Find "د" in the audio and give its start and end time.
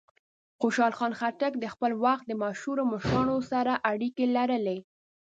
1.59-1.65, 2.27-2.31